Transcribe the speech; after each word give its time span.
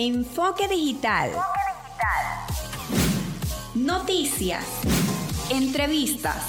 Enfoque 0.00 0.68
digital. 0.68 1.32
Noticias. 3.74 4.64
Entrevistas. 5.50 6.46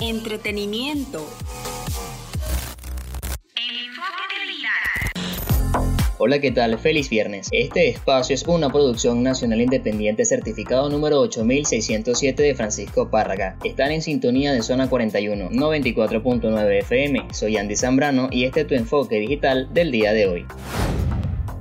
Entretenimiento. 0.00 1.28
Hola, 6.16 6.38
¿qué 6.38 6.52
tal? 6.52 6.78
Feliz 6.78 7.10
viernes. 7.10 7.48
Este 7.50 7.90
espacio 7.90 8.34
es 8.34 8.44
una 8.46 8.70
producción 8.70 9.22
nacional 9.22 9.60
independiente 9.60 10.24
certificado 10.24 10.88
número 10.88 11.20
8607 11.20 12.42
de 12.42 12.54
Francisco 12.54 13.10
Párraga. 13.10 13.58
Están 13.62 13.90
en 13.90 14.00
sintonía 14.00 14.54
de 14.54 14.62
zona 14.62 14.88
41, 14.88 15.50
94.9 15.50 16.78
FM. 16.78 17.28
Soy 17.34 17.58
Andy 17.58 17.76
Zambrano 17.76 18.28
y 18.30 18.46
este 18.46 18.62
es 18.62 18.66
tu 18.66 18.74
enfoque 18.74 19.18
digital 19.18 19.68
del 19.74 19.90
día 19.90 20.14
de 20.14 20.26
hoy. 20.26 20.46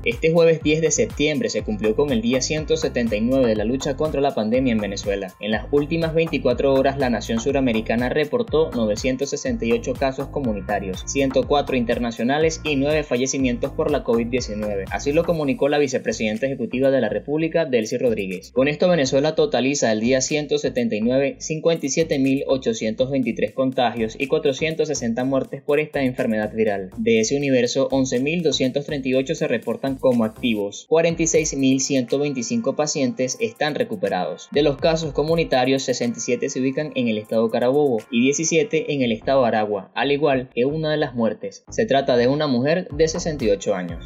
Este 0.10 0.32
jueves 0.32 0.64
10 0.64 0.82
de 0.82 0.90
septiembre 0.90 1.50
se 1.50 1.62
cumplió 1.62 1.96
con 1.96 2.10
el 2.10 2.24
día 2.24 2.42
179 2.42 3.46
de 3.46 3.56
la 3.56 3.64
lucha 3.64 3.96
contra 3.96 4.22
la 4.22 4.34
pandemia 4.34 4.74
en 4.74 4.80
Venezuela. 4.80 5.36
En 5.40 5.52
las 5.52 5.68
últimas 5.70 6.16
24 6.16 6.74
horas 6.74 6.98
la 6.98 7.12
nación 7.12 7.40
suramericana 7.40 8.10
reportó 8.10 8.72
968 8.72 9.94
casos 9.94 10.30
comunitarios, 10.30 11.04
104 11.06 11.78
internacionales 11.78 12.60
y 12.64 12.76
9 12.76 13.04
fallecimientos 13.04 13.72
por 13.72 13.92
la 13.92 14.04
COVID-19. 14.04 14.86
Así 14.90 15.14
lo 15.14 15.24
comunicó 15.24 15.70
la 15.70 15.78
vicepresidenta 15.78 16.48
ejecutiva 16.48 16.90
de 16.90 17.02
la 17.02 17.10
República, 17.10 17.66
Delcy 17.66 18.00
Rodríguez. 18.00 18.50
Con 18.52 18.68
esto 18.68 18.90
Venezuela 18.90 19.36
totaliza 19.36 19.92
el 19.92 20.00
día 20.00 20.22
179 20.22 21.38
57.823 21.40 23.54
contagios 23.54 24.16
y 24.18 24.26
460 24.26 25.24
muertes 25.24 25.62
por 25.62 25.80
esta 25.80 26.02
enfermedad 26.02 26.52
viral. 26.52 26.90
De 26.98 27.20
ese 27.20 27.38
universo, 27.38 27.90
11.238 27.90 29.36
se 29.36 29.48
reportan 29.48 29.99
como 30.00 30.24
activos. 30.24 30.88
46.125 30.90 32.76
pacientes 32.76 33.38
están 33.40 33.76
recuperados. 33.76 34.50
De 34.52 34.64
los 34.64 34.78
casos 34.78 35.14
comunitarios, 35.14 35.84
67 35.84 36.50
se 36.50 36.60
ubican 36.60 36.92
en 36.96 37.08
el 37.08 37.18
estado 37.18 37.50
Carabobo 37.50 38.02
y 38.10 38.22
17 38.22 38.94
en 38.94 39.02
el 39.02 39.12
estado 39.12 39.46
Aragua, 39.46 39.92
al 39.96 40.12
igual 40.12 40.50
que 40.54 40.66
una 40.66 40.92
de 40.92 40.98
las 40.98 41.16
muertes. 41.16 41.64
Se 41.70 41.86
trata 41.86 42.18
de 42.18 42.28
una 42.28 42.48
mujer 42.48 42.88
de 42.90 43.08
68 43.08 43.76
años. 43.76 44.06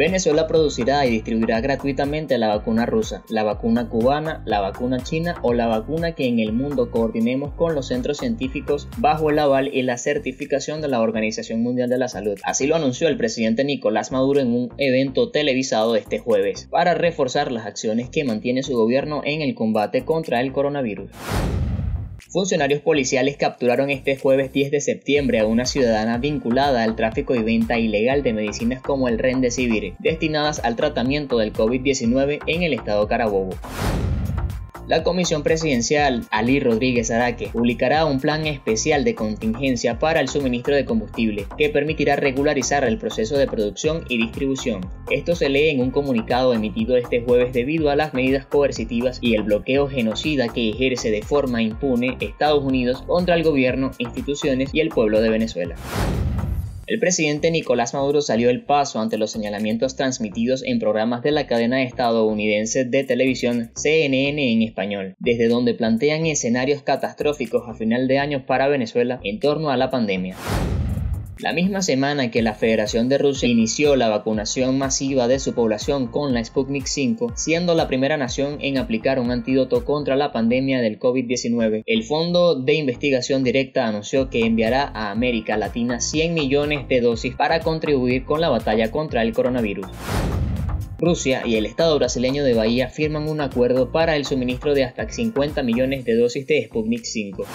Venezuela 0.00 0.46
producirá 0.46 1.04
y 1.04 1.10
distribuirá 1.10 1.60
gratuitamente 1.60 2.38
la 2.38 2.48
vacuna 2.48 2.86
rusa, 2.86 3.22
la 3.28 3.42
vacuna 3.42 3.90
cubana, 3.90 4.42
la 4.46 4.60
vacuna 4.60 5.04
china 5.04 5.34
o 5.42 5.52
la 5.52 5.66
vacuna 5.66 6.12
que 6.12 6.26
en 6.26 6.38
el 6.38 6.54
mundo 6.54 6.90
coordinemos 6.90 7.52
con 7.52 7.74
los 7.74 7.88
centros 7.88 8.16
científicos 8.16 8.88
bajo 8.96 9.28
el 9.28 9.38
aval 9.38 9.68
y 9.68 9.82
la 9.82 9.98
certificación 9.98 10.80
de 10.80 10.88
la 10.88 11.02
Organización 11.02 11.62
Mundial 11.62 11.90
de 11.90 11.98
la 11.98 12.08
Salud. 12.08 12.38
Así 12.44 12.66
lo 12.66 12.76
anunció 12.76 13.08
el 13.08 13.18
presidente 13.18 13.62
Nicolás 13.62 14.10
Maduro 14.10 14.40
en 14.40 14.54
un 14.54 14.72
evento 14.78 15.30
televisado 15.30 15.94
este 15.96 16.18
jueves, 16.18 16.66
para 16.70 16.94
reforzar 16.94 17.52
las 17.52 17.66
acciones 17.66 18.08
que 18.08 18.24
mantiene 18.24 18.62
su 18.62 18.72
gobierno 18.72 19.20
en 19.26 19.42
el 19.42 19.54
combate 19.54 20.06
contra 20.06 20.40
el 20.40 20.52
coronavirus. 20.52 21.10
Funcionarios 22.32 22.80
policiales 22.80 23.36
capturaron 23.36 23.90
este 23.90 24.16
jueves 24.16 24.52
10 24.52 24.70
de 24.70 24.80
septiembre 24.80 25.40
a 25.40 25.46
una 25.46 25.66
ciudadana 25.66 26.16
vinculada 26.18 26.84
al 26.84 26.94
tráfico 26.94 27.34
y 27.34 27.42
venta 27.42 27.76
ilegal 27.76 28.22
de 28.22 28.32
medicinas 28.32 28.80
como 28.80 29.08
el 29.08 29.18
Remdesivir, 29.18 29.94
destinadas 29.98 30.60
al 30.60 30.76
tratamiento 30.76 31.38
del 31.38 31.52
COVID-19 31.52 32.38
en 32.46 32.62
el 32.62 32.72
estado 32.72 33.08
Carabobo. 33.08 33.50
La 34.90 35.04
Comisión 35.04 35.44
Presidencial 35.44 36.24
Ali 36.32 36.58
Rodríguez 36.58 37.12
Araque 37.12 37.48
publicará 37.52 38.06
un 38.06 38.18
plan 38.18 38.44
especial 38.48 39.04
de 39.04 39.14
contingencia 39.14 40.00
para 40.00 40.18
el 40.18 40.26
suministro 40.26 40.74
de 40.74 40.84
combustible 40.84 41.46
que 41.56 41.68
permitirá 41.70 42.16
regularizar 42.16 42.82
el 42.82 42.98
proceso 42.98 43.38
de 43.38 43.46
producción 43.46 44.04
y 44.08 44.18
distribución. 44.18 44.80
Esto 45.08 45.36
se 45.36 45.48
lee 45.48 45.68
en 45.68 45.78
un 45.78 45.92
comunicado 45.92 46.54
emitido 46.54 46.96
este 46.96 47.22
jueves 47.22 47.52
debido 47.52 47.88
a 47.90 47.94
las 47.94 48.14
medidas 48.14 48.46
coercitivas 48.46 49.20
y 49.20 49.36
el 49.36 49.44
bloqueo 49.44 49.86
genocida 49.86 50.48
que 50.48 50.70
ejerce 50.70 51.12
de 51.12 51.22
forma 51.22 51.62
impune 51.62 52.16
Estados 52.18 52.64
Unidos 52.64 53.02
contra 53.02 53.36
el 53.36 53.44
gobierno, 53.44 53.92
instituciones 53.98 54.70
y 54.72 54.80
el 54.80 54.88
pueblo 54.88 55.20
de 55.20 55.30
Venezuela. 55.30 55.76
El 56.90 56.98
presidente 56.98 57.52
Nicolás 57.52 57.94
Maduro 57.94 58.20
salió 58.20 58.50
el 58.50 58.64
paso 58.64 58.98
ante 58.98 59.16
los 59.16 59.30
señalamientos 59.30 59.94
transmitidos 59.94 60.64
en 60.64 60.80
programas 60.80 61.22
de 61.22 61.30
la 61.30 61.46
cadena 61.46 61.84
estadounidense 61.84 62.84
de 62.84 63.04
televisión 63.04 63.70
CNN 63.76 64.52
en 64.52 64.62
español, 64.62 65.14
desde 65.20 65.46
donde 65.46 65.74
plantean 65.74 66.26
escenarios 66.26 66.82
catastróficos 66.82 67.62
a 67.68 67.74
final 67.74 68.08
de 68.08 68.18
año 68.18 68.44
para 68.44 68.66
Venezuela 68.66 69.20
en 69.22 69.38
torno 69.38 69.70
a 69.70 69.76
la 69.76 69.88
pandemia. 69.88 70.34
La 71.42 71.54
misma 71.54 71.80
semana 71.80 72.30
que 72.30 72.42
la 72.42 72.52
Federación 72.52 73.08
de 73.08 73.16
Rusia 73.16 73.48
inició 73.48 73.96
la 73.96 74.10
vacunación 74.10 74.76
masiva 74.76 75.26
de 75.26 75.38
su 75.38 75.54
población 75.54 76.06
con 76.06 76.34
la 76.34 76.44
Sputnik 76.44 76.84
5, 76.84 77.32
siendo 77.34 77.74
la 77.74 77.88
primera 77.88 78.18
nación 78.18 78.58
en 78.60 78.76
aplicar 78.76 79.18
un 79.18 79.30
antídoto 79.30 79.86
contra 79.86 80.16
la 80.16 80.32
pandemia 80.32 80.82
del 80.82 80.98
COVID-19, 80.98 81.82
el 81.86 82.04
Fondo 82.04 82.56
de 82.56 82.74
Investigación 82.74 83.42
Directa 83.42 83.86
anunció 83.86 84.28
que 84.28 84.44
enviará 84.44 84.90
a 84.94 85.10
América 85.10 85.56
Latina 85.56 86.00
100 86.00 86.34
millones 86.34 86.86
de 86.88 87.00
dosis 87.00 87.34
para 87.34 87.60
contribuir 87.60 88.26
con 88.26 88.42
la 88.42 88.50
batalla 88.50 88.90
contra 88.90 89.22
el 89.22 89.32
coronavirus. 89.32 89.86
Rusia 90.98 91.40
y 91.46 91.56
el 91.56 91.64
Estado 91.64 91.98
brasileño 91.98 92.44
de 92.44 92.52
Bahía 92.52 92.90
firman 92.90 93.26
un 93.26 93.40
acuerdo 93.40 93.90
para 93.90 94.16
el 94.16 94.26
suministro 94.26 94.74
de 94.74 94.84
hasta 94.84 95.08
50 95.08 95.62
millones 95.62 96.04
de 96.04 96.16
dosis 96.16 96.46
de 96.46 96.66
Sputnik 96.66 97.04
5. 97.04 97.46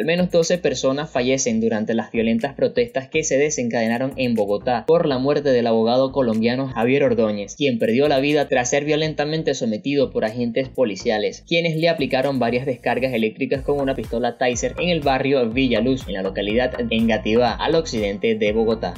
Al 0.00 0.06
menos 0.06 0.30
12 0.30 0.56
personas 0.56 1.10
fallecen 1.10 1.60
durante 1.60 1.92
las 1.92 2.10
violentas 2.10 2.54
protestas 2.54 3.10
que 3.10 3.22
se 3.22 3.36
desencadenaron 3.36 4.14
en 4.16 4.34
Bogotá 4.34 4.86
por 4.86 5.04
la 5.04 5.18
muerte 5.18 5.50
del 5.50 5.66
abogado 5.66 6.10
colombiano 6.10 6.68
Javier 6.68 7.04
Ordóñez, 7.04 7.54
quien 7.54 7.78
perdió 7.78 8.08
la 8.08 8.18
vida 8.18 8.48
tras 8.48 8.70
ser 8.70 8.86
violentamente 8.86 9.52
sometido 9.52 10.10
por 10.10 10.24
agentes 10.24 10.70
policiales, 10.70 11.44
quienes 11.46 11.76
le 11.76 11.90
aplicaron 11.90 12.38
varias 12.38 12.64
descargas 12.64 13.12
eléctricas 13.12 13.60
con 13.60 13.78
una 13.78 13.94
pistola 13.94 14.38
Taser 14.38 14.74
en 14.78 14.88
el 14.88 15.02
barrio 15.02 15.46
Villaluz, 15.50 16.08
en 16.08 16.14
la 16.14 16.22
localidad 16.22 16.78
de 16.78 16.96
Engativá, 16.96 17.52
al 17.52 17.74
occidente 17.74 18.36
de 18.36 18.52
Bogotá. 18.52 18.94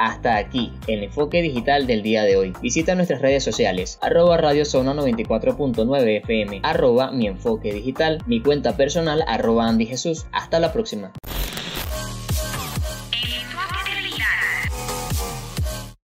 Hasta 0.00 0.38
aquí 0.38 0.72
el 0.86 1.04
enfoque 1.04 1.42
digital 1.42 1.86
del 1.86 2.02
día 2.02 2.22
de 2.22 2.34
hoy. 2.34 2.54
Visita 2.62 2.94
nuestras 2.94 3.20
redes 3.20 3.44
sociales, 3.44 3.98
arroba 4.00 4.38
Radio 4.38 4.64
Zona 4.64 4.94
94.9 4.94 6.22
FM, 6.22 6.60
arroba 6.62 7.10
mi 7.10 7.26
enfoque 7.26 7.70
digital, 7.70 8.22
mi 8.26 8.40
cuenta 8.40 8.78
personal, 8.78 9.22
arroba 9.26 9.68
Andy 9.68 9.84
Jesús. 9.84 10.24
Hasta 10.32 10.58
la 10.58 10.72
próxima. 10.72 11.12